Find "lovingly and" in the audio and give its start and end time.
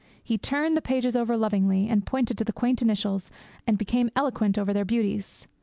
1.37-2.03